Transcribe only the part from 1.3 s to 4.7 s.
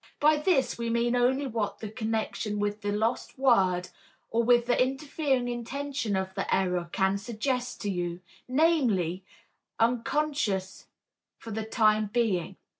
what the connection with the lost word or with